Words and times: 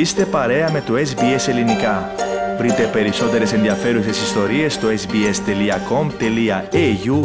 Είστε 0.00 0.24
παρέα 0.24 0.70
με 0.72 0.80
το 0.80 0.94
SBS 0.94 1.48
Ελληνικά. 1.48 2.10
Βρείτε 2.58 2.90
περισσότερες 2.92 3.52
ενδιαφέρουσες 3.52 4.22
ιστορίες 4.22 4.74
στο 4.74 4.88
sbs.com.au 4.88 5.28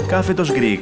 κάθετος 0.08 0.52
Greek. 0.52 0.82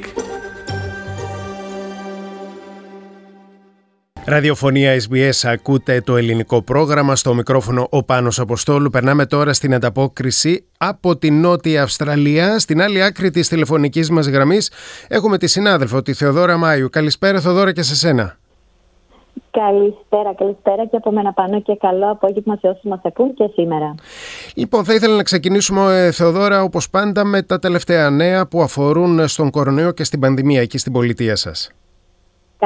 Ραδιοφωνία 4.25 5.01
SBS 5.01 5.39
ακούτε 5.43 6.01
το 6.01 6.17
ελληνικό 6.17 6.61
πρόγραμμα 6.61 7.15
στο 7.15 7.33
μικρόφωνο 7.33 7.87
ο 7.89 8.03
Πάνος 8.03 8.39
Αποστόλου. 8.39 8.89
Περνάμε 8.89 9.25
τώρα 9.25 9.53
στην 9.53 9.73
ανταπόκριση 9.73 10.65
από 10.77 11.17
την 11.17 11.39
Νότια 11.39 11.83
Αυστραλία. 11.83 12.59
Στην 12.59 12.81
άλλη 12.81 13.03
άκρη 13.03 13.31
της 13.31 13.47
τηλεφωνικής 13.47 14.09
μας 14.09 14.27
γραμμής 14.27 14.71
έχουμε 15.07 15.37
τη 15.37 15.47
συνάδελφο, 15.47 16.01
τη 16.01 16.13
Θεοδόρα 16.13 16.57
Μάιου. 16.57 16.89
Καλησπέρα 16.89 17.41
Θεοδόρα 17.41 17.71
και 17.71 17.81
σε 17.81 17.95
σένα. 17.95 18.37
Καλησπέρα, 19.51 20.33
καλησπέρα 20.35 20.85
και 20.85 20.95
από 20.95 21.11
μένα 21.11 21.33
πάνω 21.33 21.61
και 21.61 21.75
καλό 21.75 22.11
απόγευμα 22.11 22.57
σε 22.61 22.67
όσους 22.67 22.83
μας 22.83 22.99
ακούν 23.03 23.33
και 23.33 23.49
σήμερα. 23.53 23.95
Λοιπόν, 24.55 24.83
θα 24.83 24.93
ήθελα 24.93 25.15
να 25.15 25.23
ξεκινήσουμε, 25.23 26.05
ε, 26.05 26.11
Θεοδόρα, 26.11 26.63
όπως 26.63 26.89
πάντα, 26.89 27.23
με 27.23 27.41
τα 27.41 27.59
τελευταία 27.59 28.09
νέα 28.09 28.47
που 28.47 28.61
αφορούν 28.61 29.27
στον 29.27 29.49
κορονοϊό 29.49 29.91
και 29.91 30.03
στην 30.03 30.19
πανδημία 30.19 30.61
εκεί 30.61 30.77
στην 30.77 30.91
πολιτεία 30.91 31.35
σας. 31.35 31.71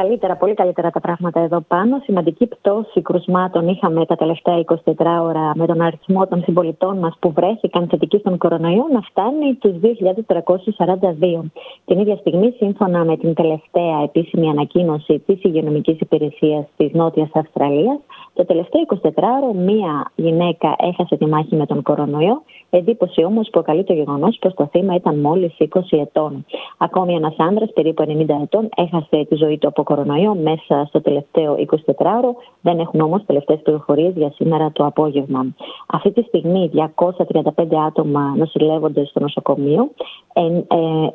Καλύτερα, 0.02 0.36
πολύ 0.36 0.54
καλύτερα 0.54 0.90
τα 0.90 1.00
πράγματα 1.00 1.40
εδώ 1.40 1.62
πάνω. 1.62 2.00
Σημαντική 2.04 2.46
πτώση 2.46 3.02
κρουσμάτων 3.02 3.68
είχαμε 3.68 4.06
τα 4.06 4.16
τελευταία 4.16 4.64
24 4.66 4.76
ώρα 5.22 5.52
με 5.56 5.66
τον 5.66 5.82
αριθμό 5.82 6.28
των 6.28 6.42
συμπολιτών 6.44 6.98
μας 6.98 7.16
που 7.20 7.32
βρέθηκαν 7.32 7.88
θετικοί 7.90 8.18
στον 8.18 8.38
κορονοϊό 8.38 8.86
να 8.92 9.02
φτάνει 9.02 9.54
τους 9.54 9.72
2.342. 9.82 11.52
Την 11.86 12.00
ίδια 12.00 12.16
στιγμή, 12.16 12.54
σύμφωνα 12.58 13.06
με 13.06 13.18
την 13.18 13.34
τελευταία 13.34 14.02
επίσημη 14.04 14.50
ανακοίνωση 14.50 15.20
της 15.26 15.44
Υγειονομικής 15.44 16.00
Υπηρεσίας 16.00 16.66
της 16.78 16.92
Νότιας 16.94 17.30
Αυστραλίας, 17.34 18.00
το 18.34 18.46
τελευταίο 18.46 18.82
24 18.82 19.10
ώρα 19.16 19.54
μία 19.54 20.12
γυναίκα 20.16 20.76
έχασε 20.78 21.18
τη 21.18 21.26
μάχη 21.26 21.56
με 21.56 21.66
τον 21.66 21.82
κορονοϊό. 21.82 22.42
Εντύπωση 22.70 23.24
όμως 23.24 23.50
προκαλεί 23.50 23.84
το 23.84 23.94
γεγονός 23.94 24.38
πως 24.42 24.54
το 24.54 24.68
θύμα 24.72 24.96
ήταν 24.96 25.20
μόλις 25.20 25.56
20 25.58 25.66
ετών. 25.90 26.46
Ακόμη 26.78 27.14
ένας 27.14 27.36
άντρα 27.38 27.66
περίπου 27.74 28.04
90 28.08 28.42
ετών 28.44 28.70
έχασε 28.76 29.26
τη 29.30 29.36
ζωή 29.36 29.58
του 29.58 29.68
από 29.68 29.84
κορονοϊό 29.90 30.36
μέσα 30.36 30.86
στο 30.88 31.02
τελευταίο 31.02 31.56
24ωρο. 31.56 32.32
Δεν 32.62 32.80
έχουν 32.80 33.00
όμως 33.02 33.26
τελευταίες 33.26 33.60
πληροφορίες 33.64 34.14
για 34.16 34.32
σήμερα 34.36 34.72
το 34.72 34.86
απόγευμα. 34.86 35.46
Αυτή 35.88 36.12
τη 36.12 36.22
στιγμή 36.22 36.72
235 36.74 37.76
άτομα 37.88 38.36
νοσηλεύονται 38.38 39.06
στο 39.06 39.20
νοσοκομείο. 39.20 39.90
Ε, 40.34 40.42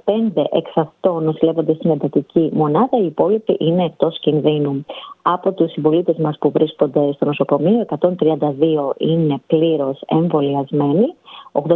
πέντε 0.04 0.42
εξ 0.50 0.70
αυτών 0.74 1.24
νοσηλεύονται 1.24 1.74
στην 1.74 1.90
εντατική 1.90 2.50
μονάδα. 2.52 2.98
Οι 3.02 3.06
υπόλοιποι 3.06 3.56
είναι 3.58 3.84
εκτός 3.84 4.18
κινδύνου. 4.20 4.84
Από 5.22 5.52
τους 5.52 5.72
συμπολίτες 5.72 6.16
μας 6.16 6.36
που 6.38 6.50
βρίσκονται 6.50 7.12
στο 7.12 7.24
νοσοκομείο, 7.24 7.80
132 7.80 8.94
είναι 8.96 9.40
πλήρως 9.46 10.02
εμβολιασμένοι. 10.06 11.14
81 11.52 11.74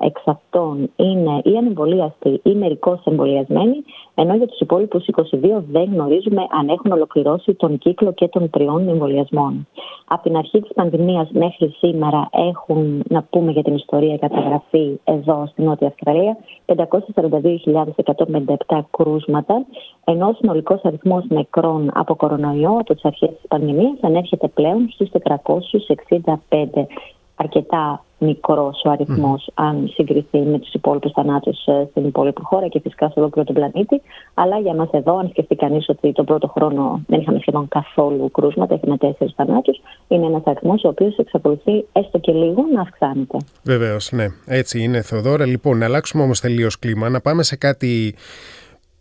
εξ 0.00 0.22
αυτών 0.24 0.90
είναι 0.96 1.40
ή 1.44 1.56
ανεμβολίαστοι 1.56 2.40
ή 2.42 2.54
μερικώς 2.54 3.00
εμβολιασμένοι, 3.04 3.84
ενώ 4.14 4.34
για 4.34 4.46
τους 4.46 4.60
υπόλοιπους 4.60 5.06
22 5.06 5.62
δεν 5.70 5.92
γνωρίζουμε 5.92 6.46
αν 6.60 6.68
έχουν 6.68 6.92
ολοκληρώσει 6.92 7.54
τον 7.54 7.78
κύκλο 7.78 8.12
και 8.12 8.28
των 8.28 8.50
τριών 8.50 8.88
εμβολιασμών. 8.88 9.66
Από 10.08 10.22
την 10.22 10.36
αρχή 10.36 10.60
της 10.60 10.70
πανδημίας 10.74 11.28
μέχρι 11.32 11.74
σήμερα 11.78 12.28
έχουν, 12.30 13.02
να 13.08 13.22
πούμε 13.22 13.52
για 13.52 13.62
την 13.62 13.74
ιστορία, 13.74 14.18
καταγραφεί 14.18 15.00
εδώ 15.04 15.46
στην 15.46 15.64
Νότια 15.64 15.86
Αυστραλία 15.86 16.36
542.157 16.66 18.80
κρούσματα, 18.90 19.66
ενώ 20.04 20.28
ο 20.28 20.32
συνολικός 20.32 20.80
αριθμός 20.82 21.24
νεκρών 21.28 21.90
από 21.94 22.14
κορονοϊό 22.14 22.70
από 22.70 22.94
τις 22.94 23.04
αρχές 23.04 23.28
της 23.28 23.44
πανδημίας 23.48 23.98
ανέρχεται 24.00 24.48
πλέον 24.48 24.88
στους 24.90 25.10
465 25.10 26.86
αρκετά 27.36 28.04
μικρός 28.18 28.82
ο 28.84 28.90
αριθμός, 28.90 29.50
αν 29.54 29.90
συγκριθεί 29.94 30.38
με 30.38 30.58
τους 30.58 30.72
υπόλοιπους 30.72 31.12
θανάτους 31.12 31.66
ε, 31.66 31.86
στην 31.90 32.06
υπόλοιπη 32.06 32.40
χώρα 32.42 32.68
και 32.68 32.80
φυσικά 32.80 33.08
σε 33.08 33.18
ολόκληρο 33.18 33.46
τον 33.46 33.54
πλανήτη. 33.54 34.02
Αλλά 34.34 34.58
για 34.58 34.74
μας 34.74 34.88
εδώ, 34.90 35.18
αν 35.18 35.28
σκεφτεί 35.28 35.54
κανείς 35.54 35.88
ότι 35.88 36.12
τον 36.12 36.24
πρώτο 36.24 36.48
χρόνο 36.48 37.00
δεν 37.06 37.20
είχαμε 37.20 37.38
σχεδόν 37.38 37.68
καθόλου 37.68 38.30
κρούσματα, 38.30 38.74
είχαμε 38.74 38.96
τέσσερις 38.96 39.34
θανάτους, 39.36 39.80
είναι 40.08 40.26
ένας 40.26 40.42
αριθμός 40.44 40.84
ο 40.84 40.88
οποίος 40.88 41.16
εξακολουθεί 41.16 41.84
έστω 41.92 42.18
και 42.18 42.32
λίγο 42.32 42.64
να 42.74 42.80
αυξάνεται. 42.80 43.38
Βεβαίως, 43.62 44.12
ναι. 44.12 44.26
Έτσι 44.46 44.82
είναι, 44.82 45.02
Θεοδόρα. 45.02 45.46
Λοιπόν, 45.46 45.78
να 45.78 45.84
αλλάξουμε 45.84 46.22
όμως 46.22 46.40
τελείως 46.40 46.78
κλίμα, 46.78 47.08
να 47.08 47.20
πάμε 47.20 47.42
σε 47.42 47.56
κάτι 47.56 48.14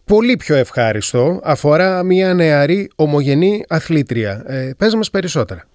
πολύ 0.05 0.37
πιο 0.37 0.55
ευχάριστο. 0.55 1.39
Αφορά 1.43 2.03
μια 2.03 2.33
νεαρή 2.33 2.89
ομογενή 2.95 3.63
αθλήτρια. 3.67 4.43
Ε, 4.47 4.71
πες 4.77 4.95
μας 4.95 5.09
περισσότερα. 5.09 5.65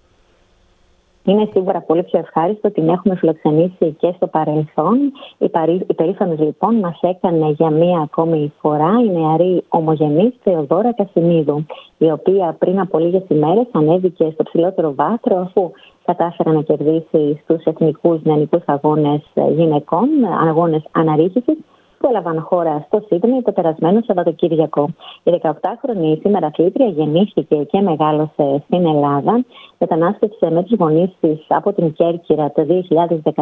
Είναι 1.23 1.49
σίγουρα 1.51 1.81
πολύ 1.81 2.03
πιο 2.03 2.19
ευχάριστο 2.19 2.67
ότι 2.67 2.81
την 2.81 2.89
έχουμε 2.89 3.15
φιλοξενήσει 3.15 3.95
και 3.99 4.13
στο 4.15 4.27
παρελθόν. 4.27 4.97
Η, 5.37 5.49
παρή, 5.49 5.73
η 5.73 5.95
λοιπόν 6.37 6.75
μας 6.75 6.99
έκανε 7.01 7.49
για 7.49 7.69
μία 7.69 7.99
ακόμη 7.99 8.53
φορά 8.61 8.91
η 9.05 9.09
νεαρή 9.09 9.63
ομογενή 9.69 10.33
Θεοδόρα 10.43 10.93
Κασιμίδου, 10.93 11.65
η 11.97 12.11
οποία 12.11 12.55
πριν 12.59 12.79
από 12.79 12.99
λίγες 12.99 13.23
ημέρες 13.27 13.65
ανέβηκε 13.71 14.29
στο 14.33 14.43
ψηλότερο 14.43 14.93
βάθρο 14.95 15.37
αφού 15.37 15.71
κατάφερε 16.05 16.51
να 16.51 16.61
κερδίσει 16.61 17.39
στους 17.43 17.63
εθνικούς 17.63 18.21
νεανικούς 18.23 18.63
αγώνες 18.65 19.21
γυναικών, 19.55 20.07
αγώνες 20.47 20.83
αναρρίχησης 20.91 21.57
που 22.01 22.07
έλαβαν 22.09 22.41
χώρα 22.41 22.85
στο 22.87 23.03
Σίδνεϊ 23.07 23.41
το 23.41 23.51
περασμένο 23.51 24.01
Σαββατοκύριακο. 24.05 24.89
Η 25.23 25.41
18χρονη 25.41 26.17
σήμερα 26.21 26.47
αθλήτρια 26.47 26.87
γεννήθηκε 26.87 27.55
και 27.55 27.81
μεγάλωσε 27.81 28.63
στην 28.65 28.85
Ελλάδα. 28.85 29.45
Μετανάστευσε 29.77 30.51
με 30.51 30.63
τους 30.63 30.77
γονείς 30.79 31.09
της 31.19 31.45
από 31.47 31.73
την 31.73 31.93
Κέρκυρα 31.93 32.51
το 32.51 32.65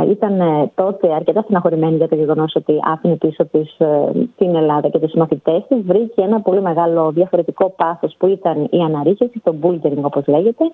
ήταν 0.01 0.41
ε, 0.41 0.71
τότε 0.75 1.15
αρκετά 1.15 1.41
στεναχωρημένη 1.43 1.97
για 1.97 2.09
το 2.09 2.15
γεγονός 2.15 2.53
ότι 2.55 2.81
άφηνε 2.85 3.17
πίσω 3.17 3.45
της 3.45 3.79
ε, 3.79 4.11
την 4.37 4.55
Ελλάδα 4.55 4.89
και 4.89 4.99
τους 4.99 5.13
μαθητές 5.13 5.63
της. 5.69 5.83
Βρήκε 5.83 6.23
ένα 6.23 6.41
πολύ 6.41 6.61
μεγάλο 6.61 7.11
διαφορετικό 7.11 7.75
πάθος 7.77 8.15
που 8.19 8.27
ήταν 8.27 8.69
η 8.71 8.79
αναρρίχηση, 8.79 9.41
το 9.45 9.55
bouldering 9.63 10.03
όπως 10.03 10.27
λέγεται, 10.27 10.65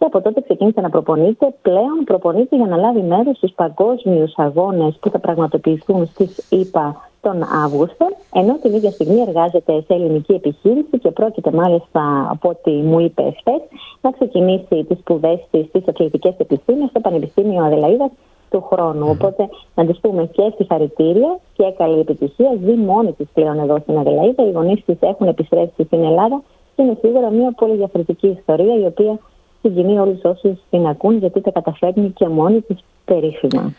και 0.00 0.06
από 0.06 0.20
τότε 0.20 0.40
ξεκίνησε 0.40 0.80
να 0.80 0.90
προπονείται. 0.90 1.54
Πλέον 1.62 2.04
προπονείται 2.04 2.56
για 2.56 2.66
να 2.66 2.76
λάβει 2.76 3.00
μέρος 3.00 3.36
στους 3.36 3.52
παγκόσμιους 3.52 4.32
αγώνες 4.36 4.96
που 5.00 5.10
θα 5.10 5.18
πραγματοποιηθούν 5.18 6.06
στις 6.06 6.46
ΗΠΑ 6.50 7.10
τον 7.20 7.42
Αύγουστο, 7.64 8.06
ενώ 8.32 8.58
την 8.62 8.74
ίδια 8.74 8.90
στιγμή 8.90 9.20
εργάζεται 9.20 9.72
σε 9.86 9.94
ελληνική 9.94 10.32
επιχείρηση 10.32 10.98
και 11.02 11.10
πρόκειται 11.10 11.50
μάλιστα 11.52 12.28
από 12.30 12.48
ό,τι 12.48 12.70
μου 12.70 13.00
είπε 13.00 13.22
χθε 13.22 13.56
να 14.00 14.10
ξεκινήσει 14.10 14.84
τις 14.88 14.98
σπουδές 14.98 15.38
της 15.50 15.66
στις 15.66 15.88
αθλητικές 15.88 16.34
επιστήμες 16.38 16.88
στο 16.90 17.00
Πανεπιστήμιο 17.00 17.64
Αδελαίδας 17.64 18.10
του 18.50 18.60
χρόνου. 18.70 19.08
Οπότε 19.08 19.48
να 19.74 19.86
τη 19.86 19.98
πούμε 20.00 20.26
και 20.26 20.52
συγχαρητήρια 20.56 21.38
και 21.52 21.74
καλή 21.76 21.98
επιτυχία. 22.00 22.50
Ζει 22.64 22.74
μόνη 22.74 23.12
της 23.12 23.26
πλέον 23.34 23.58
εδώ 23.58 23.78
στην 23.78 23.98
Αδελαίδα. 23.98 24.46
Οι 24.46 24.50
γονείς 24.50 24.84
της 24.84 24.96
έχουν 25.00 25.26
επιστρέψει 25.26 25.84
στην 25.84 26.04
Ελλάδα 26.04 26.42
και 26.76 26.82
είναι 26.82 26.96
σίγουρα 27.00 27.30
μια 27.30 27.52
πολύ 27.56 27.76
διαφορετική 27.76 28.26
ιστορία 28.38 28.74
η 28.74 28.84
οποία 28.84 29.18
συγκινεί 29.60 29.98
όλους 29.98 30.20
όσους 30.22 30.58
την 30.70 30.86
ακούν, 30.86 31.18
γιατί 31.18 31.40
τα 31.40 31.50
καταφέρνει 31.50 32.10
και 32.10 32.28
μόνη 32.28 32.60
της 32.60 32.78
περίφημα. 33.04 33.74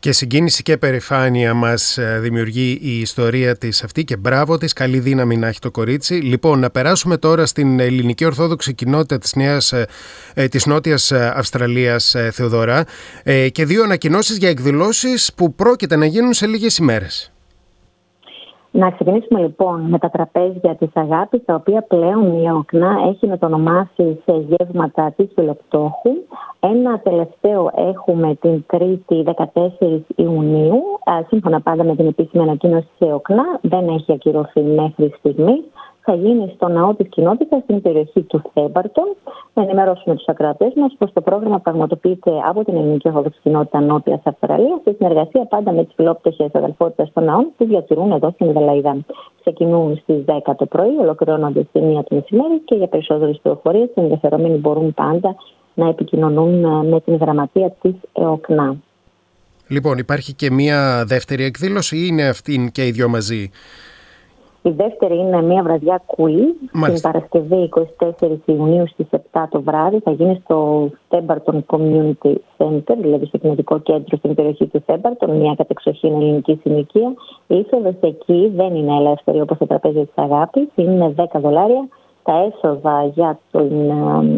Και 0.00 0.12
συγκίνηση 0.12 0.62
και 0.62 0.76
περηφάνεια 0.76 1.54
μας 1.54 1.98
ε, 1.98 2.18
δημιουργεί 2.20 2.78
η 2.82 3.00
ιστορία 3.00 3.56
της 3.56 3.82
αυτή 3.82 4.04
και 4.04 4.16
μπράβο 4.16 4.58
της. 4.58 4.72
Καλή 4.72 4.98
δύναμη 4.98 5.36
να 5.36 5.48
έχει 5.48 5.58
το 5.58 5.70
κορίτσι. 5.70 6.14
Λοιπόν, 6.14 6.58
να 6.58 6.70
περάσουμε 6.70 7.16
τώρα 7.16 7.46
στην 7.46 7.80
ελληνική 7.80 8.24
Ορθόδοξη 8.24 8.74
κοινότητα 8.74 9.18
της 9.18 9.34
Νέας, 9.34 9.72
ε, 9.72 9.86
ε, 10.34 10.48
της 10.48 10.66
Νότιας 10.66 11.12
Αυστραλίας, 11.12 12.14
Θεοδωρά, 12.32 12.84
και 13.52 13.64
δύο 13.64 13.82
ανακοινώσεις 13.82 14.36
για 14.36 14.48
εκδηλώσεις 14.48 15.34
που 15.34 15.54
πρόκειται 15.54 15.96
να 15.96 16.06
γίνουν 16.06 16.32
σε 16.32 16.46
λίγες 16.46 16.78
ημέρες. 16.78 17.32
Να 18.70 18.90
ξεκινήσουμε 18.90 19.40
λοιπόν 19.40 19.80
με 19.80 19.98
τα 19.98 20.10
τραπέζια 20.10 20.76
της 20.78 20.88
αγάπης, 20.94 21.44
τα 21.44 21.54
οποία 21.54 21.82
πλέον 21.88 22.42
η 22.42 22.50
ΟΚΝΑ 22.50 22.96
έχει 23.08 23.26
μετονομάσει 23.26 24.20
σε 24.24 24.46
γεύματα 24.48 25.12
της 25.16 25.28
Φιλοκτόχου. 25.34 26.10
Ένα 26.60 26.98
τελευταίο 26.98 27.70
έχουμε 27.74 28.34
την 28.34 28.64
3η 28.72 29.24
14 29.80 30.00
Ιουνίου, 30.16 30.82
σύμφωνα 31.28 31.60
πάντα 31.60 31.84
με 31.84 31.96
την 31.96 32.06
επίσημη 32.06 32.42
ανακοίνωση 32.42 32.88
της 32.98 33.08
ΟΚΝΑ, 33.12 33.58
δεν 33.62 33.88
έχει 33.88 34.12
ακυρωθεί 34.12 34.60
μέχρι 34.60 35.14
στιγμής 35.18 35.62
θα 36.00 36.14
γίνει 36.14 36.52
στο 36.54 36.68
ναό 36.68 36.94
της 36.94 37.08
κοινότητας 37.08 37.62
στην 37.62 37.82
περιοχή 37.82 38.22
του 38.22 38.42
Θέμπαρτον. 38.54 39.16
Να 39.54 39.62
ενημερώσουμε 39.62 40.14
τους 40.14 40.26
ακροατές 40.26 40.72
μας 40.76 40.94
πως 40.98 41.12
το 41.12 41.20
πρόγραμμα 41.20 41.58
πραγματοποιείται 41.58 42.30
από 42.48 42.64
την 42.64 42.76
Ελληνική 42.76 43.08
Ορθόδοξη 43.08 43.40
Κοινότητα 43.42 43.80
Νότια 43.80 44.20
Αυστραλία 44.24 44.80
σε 44.84 44.94
συνεργασία 44.98 45.44
πάντα 45.44 45.72
με 45.72 45.84
τις 45.84 45.94
φιλόπτωχε 45.94 46.50
αδελφότητε 46.52 47.10
των 47.14 47.24
ναών 47.24 47.46
που 47.56 47.66
διατηρούν 47.66 48.12
εδώ 48.12 48.30
στην 48.30 48.52
Δελαίδα. 48.52 48.96
Ξεκινούν 49.40 49.96
στις 50.02 50.24
10 50.26 50.54
το 50.56 50.66
πρωί, 50.66 50.96
ολοκληρώνονται 51.00 51.66
στη 51.68 51.80
1 51.98 52.04
το 52.08 52.14
μεσημέρι 52.14 52.58
και 52.64 52.74
για 52.74 52.86
περισσότερες 52.86 53.38
πληροφορίες 53.42 53.88
οι 53.88 54.00
ενδιαφερομένοι 54.00 54.56
μπορούν 54.56 54.94
πάντα 54.94 55.36
να 55.74 55.88
επικοινωνούν 55.88 56.64
ε, 56.64 56.88
με 56.88 57.00
την 57.00 57.16
γραμματεία 57.16 57.74
της 57.80 57.94
ΕΟΚΝΑ. 58.12 58.76
Λοιπόν, 59.68 59.98
υπάρχει 59.98 60.34
και 60.34 60.50
μία 60.50 61.04
δεύτερη 61.06 61.44
εκδήλωση 61.44 61.96
ή 61.96 62.06
είναι 62.10 62.28
αυτή 62.28 62.70
και 62.72 62.86
οι 62.86 62.90
δυο 62.90 63.08
μαζί; 63.08 63.50
Η 64.68 64.70
δεύτερη 64.70 65.16
είναι 65.16 65.42
μια 65.42 65.62
βραδιά 65.62 66.02
κουλή 66.06 66.54
την 66.84 67.00
Παρασκευή 67.00 67.68
24 68.20 68.36
Ιουνίου 68.44 68.86
στις 68.88 69.06
7 69.32 69.44
το 69.50 69.62
βράδυ. 69.62 69.98
Θα 69.98 70.10
γίνει 70.10 70.40
στο 70.44 70.88
Θέμπαρτον 71.08 71.64
Community 71.66 72.34
Center, 72.56 72.96
δηλαδή 73.00 73.26
στο 73.26 73.38
κοινωνικό 73.38 73.78
κέντρο 73.78 74.16
στην 74.16 74.34
περιοχή 74.34 74.66
του 74.66 74.82
Θέμπαρτον, 74.86 75.36
μια 75.36 75.54
κατεξοχήν 75.54 76.14
ελληνική 76.14 76.60
συνοικία. 76.62 77.14
Η 77.46 77.56
είσοδος 77.56 77.94
εκεί 78.00 78.52
δεν 78.54 78.74
είναι 78.74 78.96
ελεύθερη 78.96 79.40
όπως 79.40 79.58
το 79.58 79.66
τραπέζι 79.66 80.04
της 80.04 80.14
αγάπης, 80.24 80.68
είναι 80.74 81.14
10 81.16 81.24
δολάρια. 81.40 81.88
Τα 82.22 82.52
έσοδα 82.52 83.04
για 83.14 83.38
την, 83.50 83.92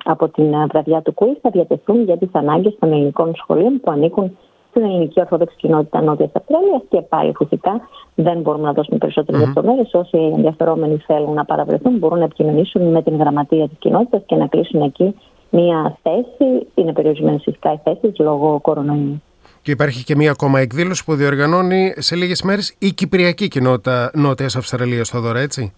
από 0.05 0.29
την 0.29 0.55
βραδιά 0.69 1.03
του 1.03 1.15
Κουί 1.15 1.38
θα 1.43 1.50
διατεθούν 1.50 2.03
για 2.05 2.17
τις 2.17 2.29
ανάγκες 2.33 2.76
των 2.79 2.93
ελληνικών 2.93 3.33
σχολείων 3.35 3.81
που 3.81 3.91
ανήκουν 3.91 4.37
στην 4.70 4.82
ελληνική 4.82 5.20
Ορθόδοξη 5.20 5.56
κοινότητα 5.56 6.00
Νότιας 6.00 6.31
Αυστραλίας 6.32 6.82
και 6.88 7.00
πάλι 7.00 7.32
φυσικά 7.37 7.81
δεν 8.14 8.40
μπορούμε 8.40 8.67
να 8.67 8.72
δώσουμε 8.72 8.99
περισσότερες 8.99 9.40
mm-hmm. 9.40 9.44
λεπτομέρειες. 9.46 9.94
Όσοι 9.94 10.17
ενδιαφερόμενοι 10.17 10.96
θέλουν 11.06 11.34
να 11.34 11.44
παραβρεθούν 11.44 11.99
μπορούν 11.99 12.19
να 12.19 12.25
επικοινωνήσουν 12.25 12.82
με 12.82 13.02
την 13.02 13.17
γραμματεία 13.17 13.69
της 13.69 13.78
κοινότητας 13.78 14.22
και 14.26 14.37
να 14.37 14.46
κλείσουν 14.46 14.82
εκεί 14.82 15.14
μία 15.50 15.99
θέση. 16.02 16.67
Είναι 16.75 16.93
περιορισμένες 16.93 17.43
φυσικά 17.44 17.72
οι 17.72 17.81
θέσεις 17.84 18.19
λόγω 18.19 18.58
κορονοϊού. 18.62 19.22
Και 19.62 19.70
υπάρχει 19.70 20.05
και 20.05 20.17
μία 20.17 20.31
ακόμα 20.31 20.61
εκδήλωση 20.61 21.05
που 21.05 21.14
διοργανώνει 21.14 21.93
σε 21.96 22.16
λίγες 22.16 22.43
μέρες 22.43 22.75
η 22.78 22.93
Κυπριακή 22.93 23.49
Κοινότητα 23.49 24.11
Νότιας 24.14 24.56
Αυστραλίας, 24.56 25.06
στο 25.06 25.20
Δωρά, 25.20 25.40
έτσι; 25.40 25.73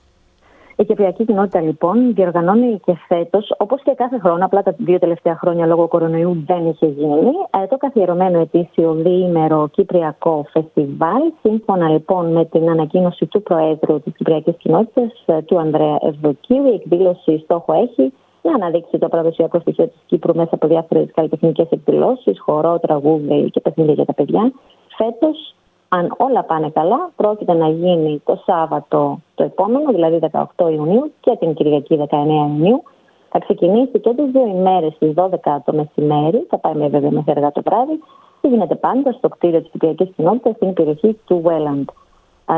Η 0.82 0.84
Κυπριακή 0.84 1.25
Κοινότητα 1.25 1.61
λοιπόν 1.61 2.14
διοργανώνει 2.14 2.81
και 2.84 2.94
φέτος, 3.08 3.55
όπως 3.58 3.82
και 3.82 3.93
κάθε 3.96 4.19
χρόνο, 4.19 4.44
απλά 4.44 4.62
τα 4.62 4.75
δύο 4.79 4.99
τελευταία 4.99 5.37
χρόνια 5.37 5.67
λόγω 5.67 5.88
κορονοϊού 5.88 6.43
δεν 6.46 6.67
είχε 6.67 6.87
γίνει, 6.87 7.31
ε, 7.62 7.67
το 7.67 7.76
καθιερωμένο 7.76 8.38
ετήσιο 8.38 8.93
διήμερο 8.93 9.69
Κυπριακό 9.73 10.46
Φεστιβάλ. 10.52 11.23
Σύμφωνα 11.43 11.88
λοιπόν 11.88 12.32
με 12.32 12.44
την 12.44 12.70
ανακοίνωση 12.70 13.26
του 13.26 13.43
Προέδρου 13.43 14.00
της 14.00 14.12
Κυπριακής 14.17 14.55
Κοινότητας, 14.58 15.23
ε, 15.26 15.43
του 15.43 15.58
Ανδρέα 15.58 15.99
Ευδοκίου, 16.00 16.67
η 16.67 16.75
εκδήλωση 16.75 17.38
στόχο 17.44 17.73
έχει 17.73 18.12
να 18.43 18.55
αναδείξει 18.55 18.99
το 18.99 19.08
παραδοσιακό 19.08 19.61
στοιχείο 19.61 19.87
της 19.87 20.00
Κύπρου 20.06 20.34
μέσα 20.34 20.55
από 20.55 20.67
διάφορες 20.67 21.08
καλλιτεχνικές 21.14 21.67
εκδηλώσεις, 21.70 22.40
χορό, 22.40 22.79
τραγούδι 22.79 23.50
και 23.50 23.61
παιχνίδια 23.61 23.94
για 23.94 24.05
τα 24.05 24.14
παιδιά. 24.14 24.52
Φέτος 24.96 25.55
αν 25.94 26.14
όλα 26.16 26.42
πάνε 26.42 26.70
καλά, 26.70 27.10
πρόκειται 27.16 27.52
να 27.52 27.68
γίνει 27.68 28.22
το 28.24 28.42
Σάββατο 28.46 29.20
το 29.34 29.44
επόμενο, 29.44 29.92
δηλαδή 29.92 30.18
18 30.32 30.44
Ιουνίου 30.72 31.12
και 31.20 31.36
την 31.38 31.54
Κυριακή 31.54 31.98
19 32.10 32.16
Ιουνίου. 32.26 32.82
Θα 33.28 33.38
ξεκινήσει 33.38 33.98
και 34.00 34.14
τις 34.14 34.30
δύο 34.30 34.46
ημέρες 34.46 34.92
στις 34.94 35.12
12 35.14 35.28
το 35.64 35.72
μεσημέρι, 35.72 36.46
θα 36.48 36.58
πάει 36.58 36.74
με 36.74 36.88
βέβαια 36.88 37.10
μέχρι 37.10 37.30
αργά 37.30 37.52
το 37.52 37.62
βράδυ 37.64 37.98
και 38.40 38.48
γίνεται 38.48 38.74
πάντα 38.74 39.12
στο 39.12 39.28
κτίριο 39.28 39.60
της 39.60 39.70
Κυπριακής 39.70 40.10
Κοινότητας 40.16 40.54
στην 40.54 40.72
περιοχή 40.72 41.18
του 41.26 41.42
Welland. 41.44 41.84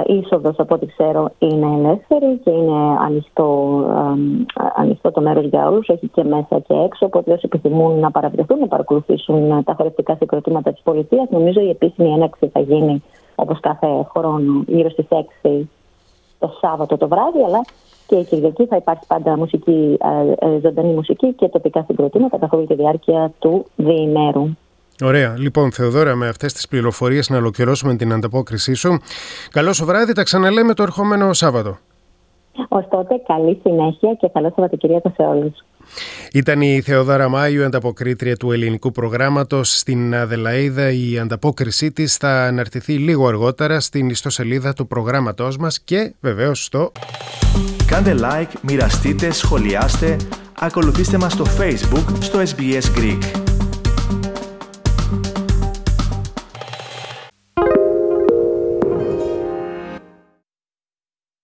Η 0.07 0.15
είσοδος, 0.15 0.59
από 0.59 0.75
ό,τι 0.75 0.87
ξέρω, 0.87 1.31
είναι 1.39 1.67
ελεύθερη 1.67 2.41
και 2.45 2.51
είναι 2.51 2.97
ανοιχτό, 3.01 3.81
ανοιχτό 4.77 5.11
το 5.11 5.21
μέρος 5.21 5.45
για 5.45 5.69
όλους. 5.69 5.89
Έχει 5.89 6.09
και 6.09 6.25
μέσα 6.25 6.59
και 6.59 6.75
έξω. 6.75 7.07
Οπότε 7.07 7.33
όσοι 7.33 7.43
επιθυμούν 7.45 7.99
να 7.99 8.11
παραβρεθούν, 8.11 8.59
να 8.59 8.67
παρακολουθήσουν 8.67 9.65
τα 9.65 9.75
χωρευτικά 9.77 10.15
συγκροτήματα 10.15 10.73
της 10.73 10.83
πολιτείας, 10.83 11.29
νομίζω 11.31 11.61
η 11.61 11.69
επίσημη 11.69 12.13
έναξη 12.13 12.49
θα 12.49 12.61
γίνει 12.61 13.03
όπως 13.35 13.61
κάθε 13.61 13.87
χρόνο 14.11 14.65
γύρω 14.67 14.91
στις 14.91 15.07
6 15.43 15.69
το 16.39 16.59
Σάββατο 16.61 16.97
το 16.97 17.09
βράδυ, 17.09 17.43
αλλά 17.45 17.65
και 18.07 18.17
η 18.17 18.25
Κυριακή 18.25 18.67
θα 18.67 18.77
υπάρχει 18.77 19.07
πάντα 19.07 19.37
μουσική, 19.37 19.99
ε, 20.41 20.47
ε, 20.47 20.59
ζωντανή 20.61 20.93
μουσική 20.93 21.33
και 21.33 21.49
τοπικά 21.49 21.85
συγκροτήματα 21.87 22.39
καθ' 22.39 22.53
όλη 22.53 22.67
τη 22.67 22.75
διάρκεια 22.75 23.33
του 23.39 23.67
διημέρου. 23.77 24.49
Ωραία. 25.03 25.35
Λοιπόν, 25.39 25.73
Θεοδόρα, 25.73 26.15
με 26.15 26.29
αυτές 26.29 26.53
τις 26.53 26.69
πληροφορίες 26.69 27.29
να 27.29 27.37
ολοκληρώσουμε 27.37 27.97
την 27.97 28.13
ανταπόκρισή 28.13 28.75
σου. 28.75 28.99
Καλό 29.51 29.73
σου 29.73 29.85
βράδυ, 29.85 30.13
τα 30.13 30.23
ξαναλέμε 30.23 30.75
το 30.75 30.83
ερχόμενο 30.83 31.33
Σάββατο. 31.33 31.79
Ωστότε, 32.69 32.97
τότε, 32.97 33.23
καλή 33.27 33.61
συνέχεια 33.63 34.15
και 34.15 34.31
καλό 34.33 34.53
Σαββατοκυριακό 34.55 35.13
σε 35.17 35.23
όλους. 35.23 35.65
Ήταν 36.33 36.61
η 36.61 36.81
Θεοδάρα 36.81 37.29
Μάιου, 37.29 37.65
ανταποκρίτρια 37.65 38.37
του 38.37 38.53
ελληνικού 38.53 38.91
προγράμματος 38.91 39.79
στην 39.79 40.15
Αδελαίδα. 40.15 40.91
Η 40.91 41.19
ανταπόκρισή 41.19 41.93
της 41.93 42.17
θα 42.17 42.45
αναρτηθεί 42.45 42.93
λίγο 42.93 43.27
αργότερα 43.29 43.81
στην 43.81 44.09
ιστοσελίδα 44.09 44.73
του 44.73 44.87
προγράμματός 44.87 45.57
μας 45.57 45.81
και 45.81 46.15
βεβαίως 46.21 46.65
στο... 46.65 46.93
Κάντε 47.87 48.15
like, 48.21 48.53
μοιραστείτε, 48.63 49.31
σχολιάστε, 49.31 50.17
ακολουθήστε 50.61 51.19
μας 51.19 51.33
στο 51.33 51.45
Facebook, 51.59 52.05
στο 52.21 52.39
SBS 52.39 52.99
Greek. 52.99 53.44